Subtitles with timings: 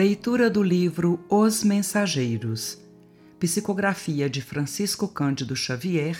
[0.00, 2.78] Leitura do livro Os Mensageiros.
[3.40, 6.16] Psicografia de Francisco Cândido Xavier,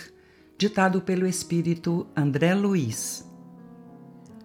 [0.57, 3.25] ditado pelo espírito André Luiz.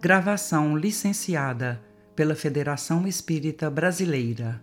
[0.01, 1.83] Gravação licenciada
[2.15, 4.63] pela Federação Espírita Brasileira.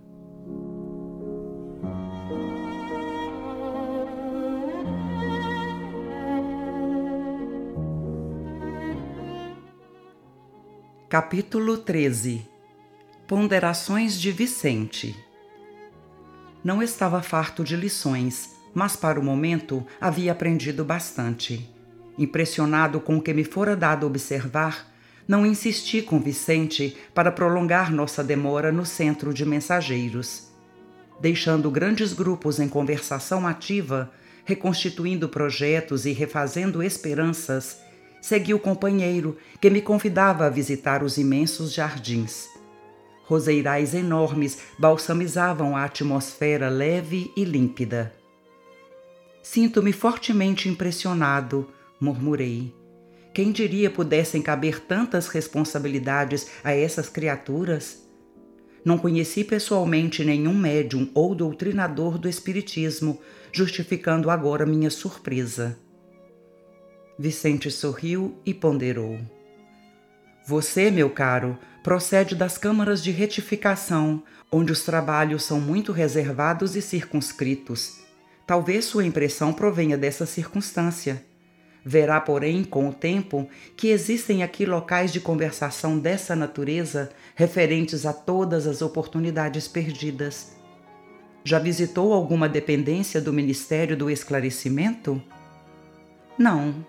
[11.10, 12.51] Capítulo 13
[13.32, 15.16] Ponderações de Vicente
[16.62, 21.74] Não estava farto de lições, mas para o momento havia aprendido bastante.
[22.18, 24.94] Impressionado com o que me fora dado observar,
[25.26, 30.52] não insisti com Vicente para prolongar nossa demora no centro de mensageiros.
[31.22, 34.12] Deixando grandes grupos em conversação ativa,
[34.44, 37.80] reconstituindo projetos e refazendo esperanças,
[38.22, 42.51] segui o companheiro que me convidava a visitar os imensos jardins.
[43.32, 48.14] Roseirais enormes balsamizavam a atmosfera leve e límpida.
[49.42, 52.76] Sinto-me fortemente impressionado, murmurei.
[53.34, 58.06] Quem diria pudessem caber tantas responsabilidades a essas criaturas?
[58.84, 63.18] Não conheci pessoalmente nenhum médium ou doutrinador do Espiritismo,
[63.50, 65.80] justificando agora minha surpresa.
[67.18, 69.18] Vicente sorriu e ponderou.
[70.46, 76.82] Você, meu caro, procede das câmaras de retificação, onde os trabalhos são muito reservados e
[76.82, 78.02] circunscritos.
[78.46, 81.24] Talvez sua impressão provenha dessa circunstância.
[81.84, 88.14] Verá, porém, com o tempo, que existem aqui locais de conversação dessa natureza referentes a
[88.14, 90.56] todas as oportunidades perdidas.
[91.44, 95.20] Já visitou alguma dependência do Ministério do Esclarecimento?
[96.38, 96.86] Não,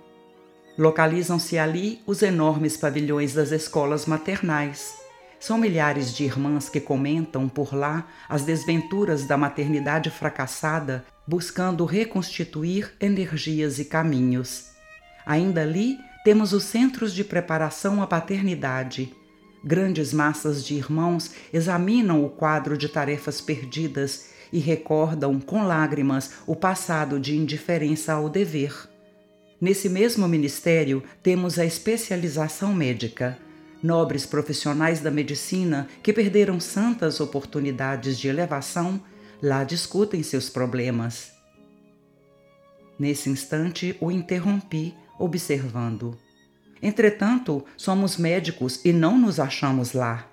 [0.78, 4.94] Localizam-se ali os enormes pavilhões das escolas maternais.
[5.38, 12.94] São milhares de irmãs que comentam por lá as desventuras da maternidade fracassada, buscando reconstituir
[13.00, 14.70] energias e caminhos.
[15.26, 19.12] Ainda ali temos os centros de preparação à paternidade.
[19.64, 26.56] Grandes massas de irmãos examinam o quadro de tarefas perdidas e recordam com lágrimas o
[26.56, 28.91] passado de indiferença ao dever.
[29.62, 33.38] Nesse mesmo ministério, temos a especialização médica.
[33.80, 39.00] Nobres profissionais da medicina que perderam santas oportunidades de elevação,
[39.40, 41.30] lá discutem seus problemas.
[42.98, 46.18] Nesse instante, o interrompi, observando.
[46.82, 50.28] Entretanto, somos médicos e não nos achamos lá.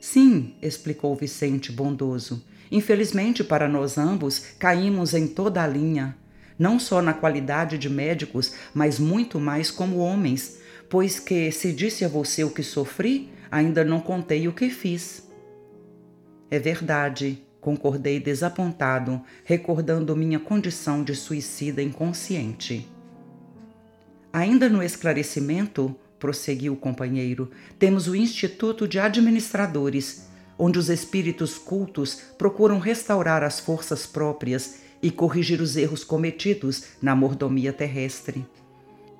[0.00, 2.46] Sim, explicou Vicente bondoso.
[2.70, 6.16] Infelizmente para nós ambos, caímos em toda a linha
[6.58, 10.58] não só na qualidade de médicos, mas muito mais como homens,
[10.88, 15.28] pois que se disse a você o que sofri, ainda não contei o que fiz.
[16.50, 22.88] É verdade, concordei desapontado, recordando minha condição de suicida inconsciente.
[24.32, 32.20] Ainda no esclarecimento, prosseguiu o companheiro, temos o Instituto de Administradores, onde os espíritos cultos
[32.36, 38.46] procuram restaurar as forças próprias e corrigir os erros cometidos na mordomia terrestre.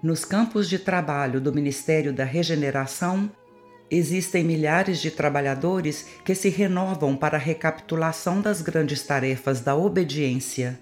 [0.02, 3.30] Nos campos de trabalho do Ministério da Regeneração,
[3.90, 10.78] existem milhares de trabalhadores que se renovam para a recapitulação das grandes tarefas da obediência.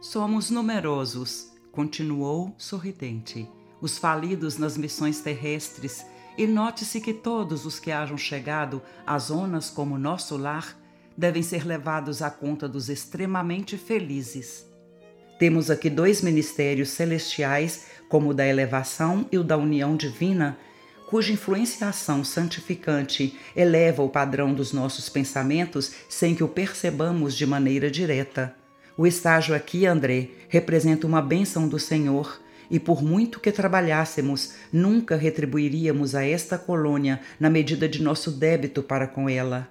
[0.00, 3.48] Somos numerosos, continuou sorridente,
[3.80, 6.04] os falidos nas missões terrestres,
[6.36, 10.77] e note-se que todos os que hajam chegado a zonas como nosso lar
[11.18, 14.64] devem ser levados à conta dos extremamente felizes.
[15.36, 20.56] Temos aqui dois ministérios celestiais, como o da elevação e o da união divina,
[21.10, 27.90] cuja influenciação santificante eleva o padrão dos nossos pensamentos sem que o percebamos de maneira
[27.90, 28.54] direta.
[28.96, 32.40] O estágio aqui, André, representa uma bênção do Senhor,
[32.70, 38.82] e por muito que trabalhássemos, nunca retribuiríamos a esta colônia na medida de nosso débito
[38.82, 39.68] para com ela.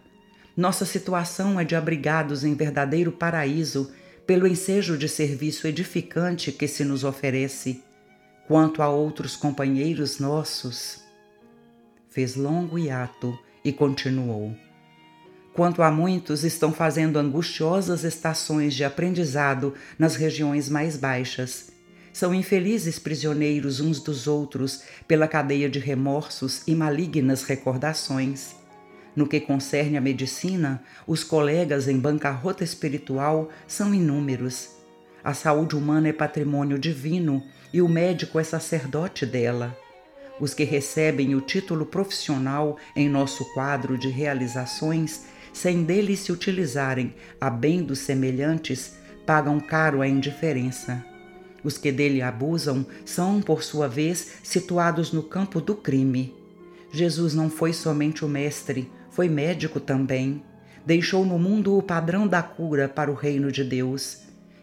[0.57, 3.91] Nossa situação é de abrigados em verdadeiro paraíso
[4.25, 7.83] pelo ensejo de serviço edificante que se nos oferece.
[8.47, 11.03] Quanto a outros companheiros nossos,
[12.09, 14.51] fez longo hiato e continuou.
[15.53, 21.69] Quanto a muitos estão fazendo angustiosas estações de aprendizado nas regiões mais baixas,
[22.11, 28.56] são infelizes prisioneiros uns dos outros pela cadeia de remorsos e malignas recordações.
[29.17, 34.69] No que concerne à medicina, os colegas em bancarrota espiritual são inúmeros.
[35.23, 37.43] A saúde humana é patrimônio divino
[37.73, 39.75] e o médico é sacerdote dela.
[40.39, 47.15] Os que recebem o título profissional em nosso quadro de realizações sem dele se utilizarem
[47.41, 51.03] a bem dos semelhantes, pagam caro a indiferença.
[51.63, 56.35] Os que dele abusam são, por sua vez, situados no campo do crime.
[56.91, 60.43] Jesus não foi somente o mestre, foi médico também.
[60.85, 64.19] Deixou no mundo o padrão da cura para o reino de Deus.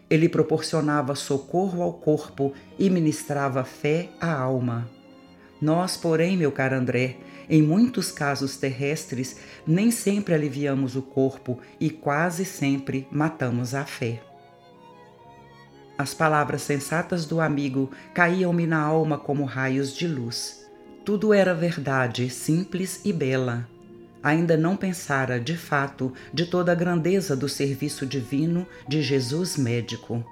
[0.09, 4.89] Ele proporcionava socorro ao corpo e ministrava fé à alma.
[5.61, 7.17] Nós, porém, meu caro André,
[7.49, 14.21] em muitos casos terrestres, nem sempre aliviamos o corpo e quase sempre matamos a fé.
[15.97, 20.65] As palavras sensatas do amigo caíam-me na alma como raios de luz.
[21.03, 23.74] Tudo era verdade, simples e bela.
[24.25, 30.25] Ainda não pensara, de fato, de toda a grandeza do serviço divino de Jesus médico.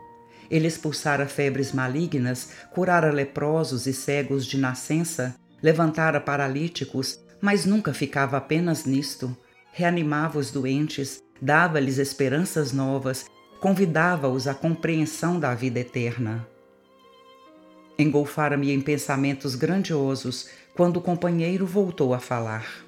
[0.49, 8.37] Ele expulsara febres malignas, curara leprosos e cegos de nascença, levantara paralíticos, mas nunca ficava
[8.37, 9.37] apenas nisto.
[9.71, 13.27] Reanimava os doentes, dava-lhes esperanças novas
[13.59, 16.45] convidava-os à compreensão da vida eterna.
[17.97, 22.83] Engolfara-me em pensamentos grandiosos quando o companheiro voltou a falar.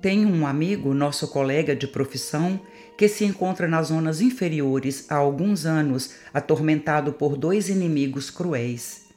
[0.00, 2.60] Tenho um amigo, nosso colega de profissão,
[2.96, 9.08] que se encontra nas zonas inferiores há alguns anos, atormentado por dois inimigos cruéis.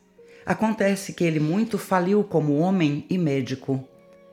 [0.43, 3.87] Acontece que ele muito faliu como homem e médico.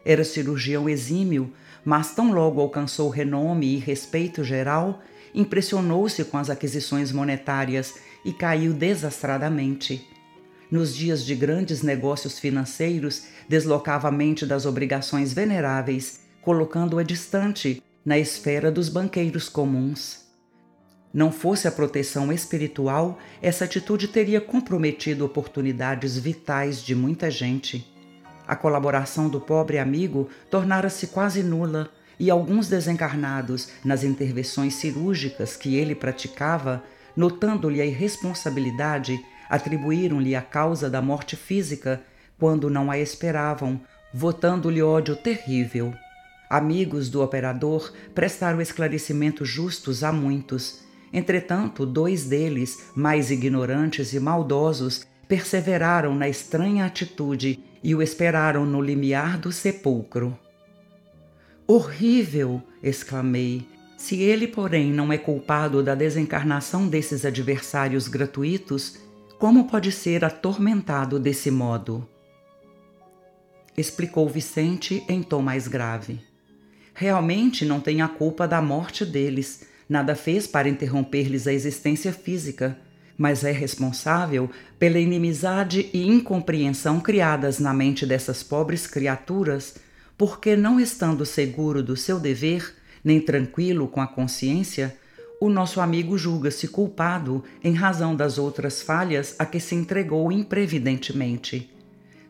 [0.05, 1.53] Era cirurgião exímio,
[1.85, 5.03] mas tão logo alcançou renome e respeito geral
[5.35, 10.09] impressionou-se com as aquisições monetárias e caiu desastradamente.
[10.71, 18.19] Nos dias de grandes negócios financeiros, deslocava a mente das obrigações veneráveis, colocando-a distante na
[18.19, 20.25] esfera dos banqueiros comuns.
[21.13, 27.87] Não fosse a proteção espiritual, essa atitude teria comprometido oportunidades vitais de muita gente.
[28.47, 35.77] A colaboração do pobre amigo tornara-se quase nula e alguns desencarnados, nas intervenções cirúrgicas que
[35.77, 36.83] ele praticava,
[37.15, 42.01] notando-lhe a irresponsabilidade, atribuíram-lhe a causa da morte física
[42.39, 43.79] quando não a esperavam,
[44.15, 45.93] votando-lhe ódio terrível.
[46.49, 50.81] Amigos do operador prestaram esclarecimentos justos a muitos.
[51.13, 58.81] Entretanto, dois deles, mais ignorantes e maldosos, perseveraram na estranha atitude e o esperaram no
[58.81, 60.39] limiar do sepulcro.
[61.67, 62.63] Horrível!
[62.83, 63.67] exclamei.
[63.99, 68.97] Se ele, porém, não é culpado da desencarnação desses adversários gratuitos,
[69.39, 72.09] como pode ser atormentado desse modo?
[73.77, 76.28] Explicou Vicente em tom mais grave.
[77.01, 82.77] Realmente não tem a culpa da morte deles, nada fez para interromper-lhes a existência física,
[83.17, 84.51] mas é responsável
[84.81, 89.77] pela inimizade e incompreensão criadas na mente dessas pobres criaturas
[90.17, 92.75] porque, não estando seguro do seu dever,
[93.05, 94.97] nem tranquilo com a consciência,
[95.41, 101.71] o nosso amigo julga-se culpado em razão das outras falhas a que se entregou imprevidentemente.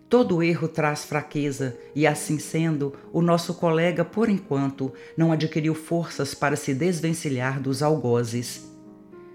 [0.09, 6.33] Todo erro traz fraqueza, e assim sendo, o nosso colega, por enquanto, não adquiriu forças
[6.33, 8.67] para se desvencilhar dos algozes.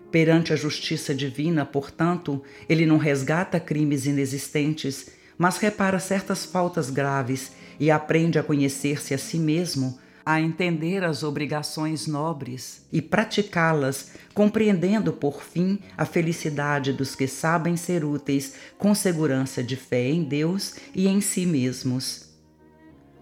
[0.09, 7.51] Perante a justiça divina, portanto, ele não resgata crimes inexistentes, mas repara certas faltas graves
[7.79, 15.11] e aprende a conhecer-se a si mesmo, a entender as obrigações nobres e praticá-las, compreendendo
[15.11, 20.75] por fim a felicidade dos que sabem ser úteis com segurança de fé em Deus
[20.95, 22.29] e em si mesmos.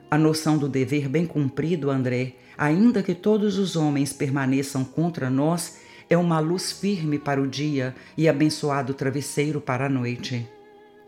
[0.10, 5.80] A noção do dever bem cumprido, André, ainda que todos os homens permaneçam contra nós,
[6.10, 10.48] é uma luz firme para o dia e abençoado travesseiro para a noite.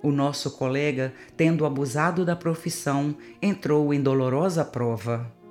[0.01, 5.42] O nosso colega, tendo abusado da profissão, entrou em dolorosa prova.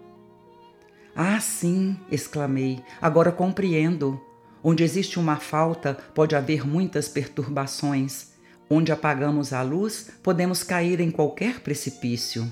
[1.15, 4.21] Ah, sim, exclamei, agora compreendo.
[4.65, 8.33] Onde existe uma falta, pode haver muitas perturbações.
[8.71, 12.51] Onde apagamos a luz, podemos cair em qualquer precipício.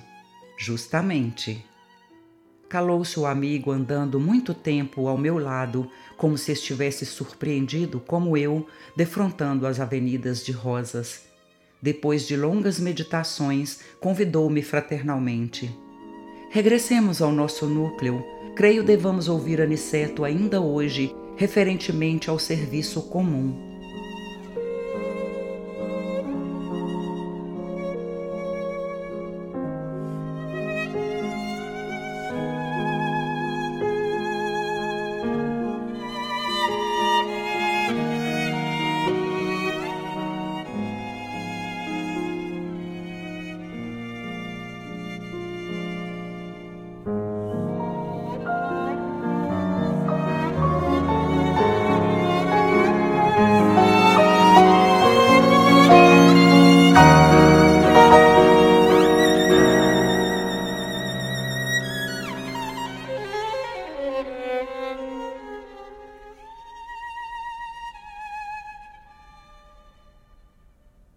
[0.59, 1.65] Justamente.
[2.69, 8.67] Calou-se o amigo andando muito tempo ao meu lado, como se estivesse surpreendido, como eu,
[8.95, 11.23] defrontando as avenidas de rosas.
[11.81, 15.75] Depois de longas meditações, convidou-me fraternalmente.
[16.53, 18.25] Regressemos ao nosso núcleo.
[18.57, 23.70] Creio devamos ouvir Aniceto ainda hoje, referentemente ao serviço comum.